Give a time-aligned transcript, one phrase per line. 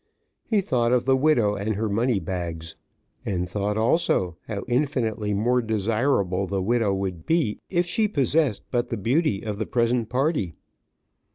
[0.43, 2.75] He thought of the widow and her money bags,
[3.23, 8.89] and thought, also, how infinitely more desirable the widow would be, if she possessed but
[8.89, 10.55] the beauty of the present party.